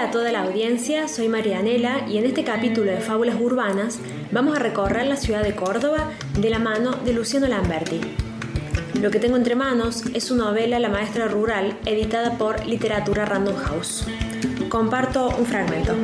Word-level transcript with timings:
a 0.00 0.10
toda 0.10 0.32
la 0.32 0.40
audiencia, 0.44 1.08
soy 1.08 1.28
Marianela 1.28 2.08
y 2.08 2.16
en 2.16 2.24
este 2.24 2.42
capítulo 2.42 2.90
de 2.90 3.00
Fábulas 3.00 3.36
Urbanas 3.38 3.98
vamos 4.32 4.56
a 4.56 4.58
recorrer 4.58 5.06
la 5.06 5.16
ciudad 5.16 5.42
de 5.42 5.54
Córdoba 5.54 6.08
de 6.38 6.48
la 6.48 6.58
mano 6.58 6.92
de 7.04 7.12
Luciano 7.12 7.46
Lamberti. 7.46 8.00
Lo 8.98 9.10
que 9.10 9.18
tengo 9.18 9.36
entre 9.36 9.56
manos 9.56 10.04
es 10.14 10.24
su 10.24 10.36
novela 10.36 10.78
La 10.78 10.88
maestra 10.88 11.28
rural, 11.28 11.76
editada 11.84 12.38
por 12.38 12.64
Literatura 12.64 13.26
Random 13.26 13.56
House. 13.56 14.06
Comparto 14.70 15.28
un 15.36 15.44
fragmento. 15.44 15.94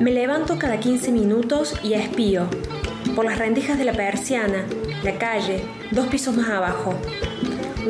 Me 0.00 0.10
levanto 0.10 0.58
cada 0.58 0.80
15 0.80 1.12
minutos 1.12 1.74
y 1.82 1.92
espío 1.92 2.48
por 3.14 3.26
las 3.26 3.36
rendijas 3.36 3.76
de 3.76 3.84
la 3.84 3.92
persiana, 3.92 4.64
la 5.02 5.18
calle, 5.18 5.64
dos 5.90 6.06
pisos 6.06 6.34
más 6.34 6.48
abajo. 6.48 6.94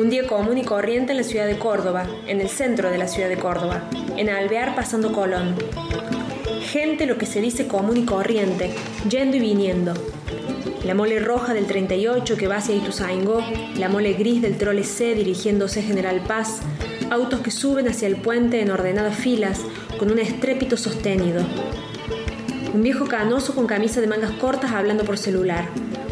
Un 0.01 0.09
día 0.09 0.25
común 0.25 0.57
y 0.57 0.63
corriente 0.63 1.11
en 1.11 1.17
la 1.19 1.23
ciudad 1.23 1.45
de 1.45 1.59
Córdoba, 1.59 2.07
en 2.25 2.41
el 2.41 2.49
centro 2.49 2.89
de 2.89 2.97
la 2.97 3.07
ciudad 3.07 3.29
de 3.29 3.37
Córdoba, 3.37 3.83
en 4.17 4.31
Alvear 4.31 4.73
pasando 4.73 5.11
Colón. 5.11 5.55
Gente 6.63 7.05
lo 7.05 7.19
que 7.19 7.27
se 7.27 7.39
dice 7.39 7.67
común 7.67 7.97
y 7.97 8.03
corriente, 8.03 8.71
yendo 9.07 9.37
y 9.37 9.39
viniendo. 9.39 9.93
La 10.83 10.95
mole 10.95 11.19
roja 11.19 11.53
del 11.53 11.67
38 11.67 12.35
que 12.35 12.47
va 12.47 12.55
hacia 12.55 12.73
Ituzaingó, 12.73 13.43
la 13.77 13.89
mole 13.89 14.13
gris 14.13 14.41
del 14.41 14.57
trole 14.57 14.85
C 14.85 15.13
dirigiéndose 15.13 15.83
General 15.83 16.19
Paz, 16.27 16.61
autos 17.11 17.41
que 17.41 17.51
suben 17.51 17.87
hacia 17.87 18.07
el 18.07 18.15
puente 18.15 18.59
en 18.59 18.71
ordenadas 18.71 19.15
filas 19.15 19.59
con 19.99 20.11
un 20.11 20.17
estrépito 20.17 20.77
sostenido. 20.77 21.45
Un 22.73 22.83
viejo 22.83 23.05
canoso 23.05 23.53
con 23.53 23.67
camisa 23.67 23.99
de 23.99 24.07
mangas 24.07 24.31
cortas 24.31 24.71
hablando 24.71 25.03
por 25.03 25.17
celular. 25.17 25.65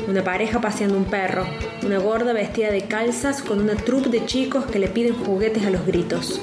Una 0.09 0.26
pareja 0.26 0.59
paseando 0.59 0.98
un 0.98 1.05
perro. 1.05 1.46
Una 1.85 1.99
gorda 1.99 2.34
vestida 2.34 2.70
de 2.70 2.82
calzas 2.82 3.41
con 3.41 3.62
una 3.62 3.76
troupe 3.76 4.10
de 4.10 4.26
chicos 4.26 4.66
que 4.66 4.77
le 4.77 4.90
piden 4.90 5.16
juguetes 5.16 5.66
a 5.66 5.70
los 5.70 5.85
gritos. 5.85 6.41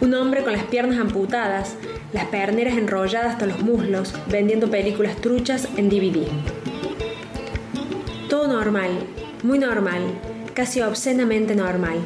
Un 0.00 0.14
hombre 0.14 0.44
con 0.44 0.52
las 0.52 0.62
piernas 0.62 1.00
amputadas, 1.00 1.74
las 2.12 2.26
perneras 2.26 2.78
enrolladas 2.78 3.32
hasta 3.32 3.46
los 3.46 3.58
muslos, 3.60 4.14
vendiendo 4.30 4.70
películas 4.70 5.16
truchas 5.16 5.68
en 5.76 5.88
DVD. 5.88 6.28
Todo 8.28 8.46
normal, 8.46 8.90
muy 9.42 9.58
normal, 9.58 10.02
casi 10.54 10.80
obscenamente 10.80 11.56
normal. 11.56 11.96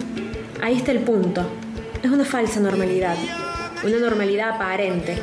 Ahí 0.63 0.77
está 0.77 0.93
el 0.93 1.01
punto. 1.01 1.47
Es 2.03 2.11
una 2.11 2.25
falsa 2.25 2.59
normalidad, 2.59 3.17
una 3.85 3.99
normalidad 3.99 4.55
aparente, 4.55 5.19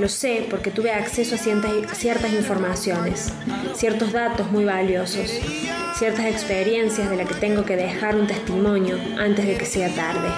lo 0.00 0.08
sé 0.08 0.46
porque 0.50 0.70
tuve 0.70 0.92
acceso 0.92 1.34
a 1.34 1.38
ciertas, 1.38 2.32
informaciones, 2.32 3.32
ciertos 3.74 4.12
datos 4.12 4.50
muy 4.50 4.64
valiosos, 4.64 5.30
ciertas 5.96 6.26
experiencias 6.26 7.10
de 7.10 7.16
las 7.16 7.28
que 7.28 7.34
tengo 7.34 7.64
que 7.64 7.76
dejar 7.76 8.16
un 8.16 8.26
testimonio 8.26 8.98
antes 9.18 9.46
de 9.46 9.56
que 9.56 9.66
sea 9.66 9.88
tarde. 9.94 10.28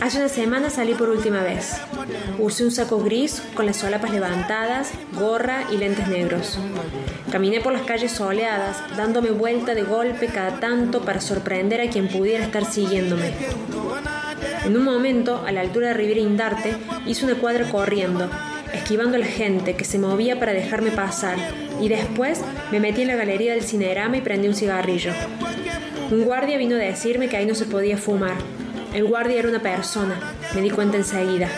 Hace 0.00 0.18
una 0.18 0.28
semana 0.28 0.68
salí 0.68 0.94
por 0.94 1.08
última 1.08 1.42
vez. 1.42 1.74
Usé 2.38 2.64
un 2.64 2.72
saco 2.72 2.98
gris 2.98 3.42
con 3.54 3.66
las 3.66 3.76
solapas 3.76 4.10
levantadas, 4.10 4.90
gorra 5.12 5.64
y 5.70 5.76
lentes 5.76 6.08
negros. 6.08 6.58
Caminé 7.30 7.60
por 7.60 7.72
las 7.72 7.82
calles 7.82 8.12
soleadas, 8.12 8.78
dándome 8.96 9.30
vuelta 9.30 9.74
de 9.74 9.84
golpe 9.84 10.26
cada 10.26 10.58
tanto 10.58 11.02
para 11.02 11.20
sorprender 11.20 11.80
a 11.80 11.88
quien 11.88 12.08
pudiera 12.08 12.44
estar 12.44 12.64
siguiéndome. 12.64 13.32
En 14.64 14.76
un 14.76 14.84
momento, 14.84 15.42
a 15.44 15.50
la 15.50 15.60
altura 15.60 15.88
de 15.88 15.94
Rivera 15.94 16.20
Indarte, 16.20 16.76
hice 17.04 17.24
una 17.24 17.34
cuadra 17.34 17.68
corriendo, 17.68 18.30
esquivando 18.72 19.16
a 19.16 19.20
la 19.20 19.26
gente 19.26 19.74
que 19.74 19.84
se 19.84 19.98
movía 19.98 20.38
para 20.38 20.52
dejarme 20.52 20.92
pasar, 20.92 21.36
y 21.80 21.88
después 21.88 22.40
me 22.70 22.78
metí 22.78 23.02
en 23.02 23.08
la 23.08 23.16
galería 23.16 23.54
del 23.54 23.64
cinerama 23.64 24.18
y 24.18 24.20
prendí 24.20 24.46
un 24.46 24.54
cigarrillo. 24.54 25.12
Un 26.12 26.24
guardia 26.24 26.58
vino 26.58 26.76
a 26.76 26.78
decirme 26.78 27.28
que 27.28 27.36
ahí 27.36 27.46
no 27.46 27.56
se 27.56 27.64
podía 27.64 27.96
fumar. 27.96 28.36
El 28.94 29.04
guardia 29.04 29.40
era 29.40 29.48
una 29.48 29.62
persona, 29.62 30.20
me 30.54 30.60
di 30.60 30.70
cuenta 30.70 30.96
enseguida. 30.96 31.48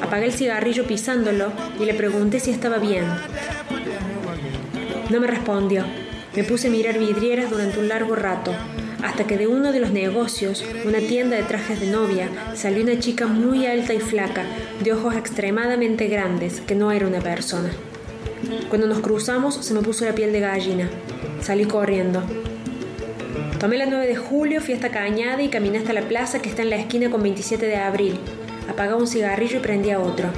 Apagué 0.00 0.26
el 0.26 0.32
cigarrillo 0.32 0.86
pisándolo 0.86 1.52
y 1.80 1.84
le 1.84 1.94
pregunté 1.94 2.38
si 2.38 2.52
estaba 2.52 2.78
bien. 2.78 3.06
No 5.10 5.20
me 5.20 5.26
respondió. 5.26 5.84
Me 6.36 6.44
puse 6.44 6.68
a 6.68 6.70
mirar 6.70 6.96
vidrieras 6.96 7.50
durante 7.50 7.80
un 7.80 7.88
largo 7.88 8.14
rato, 8.14 8.52
hasta 9.02 9.26
que 9.26 9.36
de 9.36 9.48
uno 9.48 9.72
de 9.72 9.80
los 9.80 9.90
negocios, 9.90 10.64
una 10.84 10.98
tienda 10.98 11.36
de 11.36 11.42
trajes 11.42 11.80
de 11.80 11.88
novia, 11.88 12.28
salió 12.54 12.84
una 12.84 13.00
chica 13.00 13.26
muy 13.26 13.66
alta 13.66 13.94
y 13.94 13.98
flaca, 13.98 14.44
de 14.80 14.92
ojos 14.92 15.16
extremadamente 15.16 16.06
grandes, 16.06 16.60
que 16.60 16.76
no 16.76 16.92
era 16.92 17.08
una 17.08 17.18
persona. 17.18 17.70
Cuando 18.68 18.86
nos 18.86 19.00
cruzamos 19.00 19.56
se 19.56 19.74
me 19.74 19.80
puso 19.80 20.04
la 20.04 20.14
piel 20.14 20.32
de 20.32 20.38
gallina. 20.38 20.88
Salí 21.42 21.64
corriendo. 21.64 22.22
Tomé 23.58 23.76
la 23.76 23.86
9 23.86 24.06
de 24.06 24.16
julio, 24.16 24.60
fui 24.60 24.74
hasta 24.74 24.90
Cañada 24.90 25.42
y 25.42 25.48
caminé 25.48 25.78
hasta 25.78 25.92
la 25.92 26.02
plaza 26.02 26.40
que 26.40 26.48
está 26.48 26.62
en 26.62 26.70
la 26.70 26.76
esquina 26.76 27.10
con 27.10 27.24
27 27.24 27.66
de 27.66 27.76
abril. 27.76 28.20
Apagaba 28.68 29.00
un 29.00 29.08
cigarrillo 29.08 29.56
y 29.58 29.62
prendía 29.62 29.98
otro. 29.98 30.28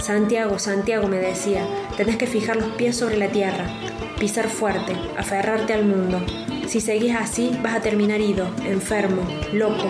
Santiago, 0.00 0.58
Santiago, 0.58 1.08
me 1.08 1.18
decía, 1.18 1.66
tenés 1.96 2.16
que 2.16 2.26
fijar 2.26 2.56
los 2.56 2.70
pies 2.72 2.96
sobre 2.96 3.16
la 3.16 3.28
tierra, 3.28 3.66
pisar 4.20 4.48
fuerte, 4.48 4.92
aferrarte 5.16 5.72
al 5.72 5.86
mundo. 5.86 6.20
Si 6.68 6.80
seguís 6.80 7.16
así, 7.16 7.58
vas 7.62 7.74
a 7.74 7.80
terminar 7.80 8.20
ido, 8.20 8.46
enfermo, 8.66 9.22
loco, 9.52 9.88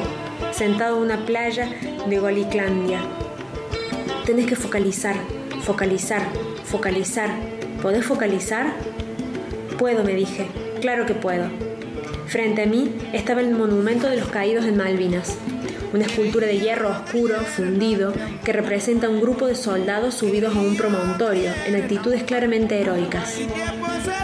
sentado 0.52 0.96
en 0.96 1.02
una 1.02 1.26
playa 1.26 1.68
de 2.08 2.18
Goliclandia. 2.18 3.00
Tenés 4.24 4.46
que 4.46 4.54
focalizar, 4.54 5.16
focalizar, 5.62 6.22
focalizar. 6.64 7.30
¿Podés 7.82 8.06
focalizar? 8.06 8.72
Puedo, 9.78 10.04
me 10.04 10.14
dije. 10.14 10.46
Claro 10.80 11.06
que 11.06 11.14
puedo. 11.14 11.48
Frente 12.28 12.62
a 12.62 12.66
mí 12.66 12.94
estaba 13.12 13.40
el 13.40 13.50
monumento 13.50 14.08
de 14.08 14.16
los 14.16 14.28
caídos 14.28 14.64
en 14.64 14.76
Malvinas, 14.76 15.36
una 15.92 16.06
escultura 16.06 16.46
de 16.46 16.58
hierro 16.58 16.90
oscuro, 16.90 17.40
fundido, 17.40 18.12
que 18.44 18.52
representa 18.52 19.08
un 19.08 19.20
grupo 19.20 19.46
de 19.46 19.54
soldados 19.54 20.14
subidos 20.14 20.56
a 20.56 20.60
un 20.60 20.76
promontorio, 20.76 21.50
en 21.66 21.76
actitudes 21.76 22.22
claramente 22.22 22.80
heroicas. 22.80 23.38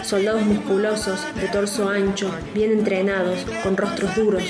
Soldados 0.03 0.43
musculosos, 0.43 1.19
de 1.35 1.47
torso 1.47 1.89
ancho, 1.89 2.31
bien 2.53 2.71
entrenados, 2.71 3.45
con 3.63 3.77
rostros 3.77 4.15
duros, 4.15 4.43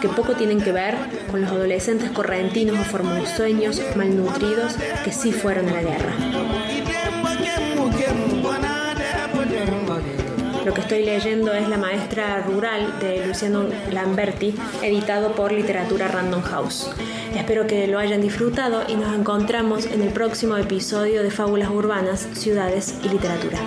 que 0.00 0.08
poco 0.08 0.34
tienen 0.34 0.60
que 0.60 0.72
ver 0.72 0.94
con 1.30 1.40
los 1.40 1.50
adolescentes 1.50 2.10
correntinos 2.10 2.78
o 2.78 2.84
formosueños 2.84 3.82
malnutridos 3.96 4.74
que 5.04 5.12
sí 5.12 5.32
fueron 5.32 5.68
a 5.68 5.72
la 5.72 5.82
guerra. 5.82 6.14
Lo 10.68 10.74
que 10.74 10.82
estoy 10.82 11.02
leyendo 11.02 11.54
es 11.54 11.66
La 11.66 11.78
Maestra 11.78 12.42
Rural 12.42 12.98
de 13.00 13.26
Luciano 13.26 13.64
Lamberti, 13.90 14.54
editado 14.82 15.32
por 15.32 15.50
Literatura 15.50 16.08
Random 16.08 16.42
House. 16.42 16.90
Espero 17.34 17.66
que 17.66 17.86
lo 17.86 17.98
hayan 17.98 18.20
disfrutado 18.20 18.82
y 18.86 18.94
nos 18.96 19.18
encontramos 19.18 19.86
en 19.86 20.02
el 20.02 20.10
próximo 20.10 20.58
episodio 20.58 21.22
de 21.22 21.30
Fábulas 21.30 21.70
Urbanas, 21.70 22.28
Ciudades 22.34 22.96
y 23.02 23.08
Literatura. 23.08 23.58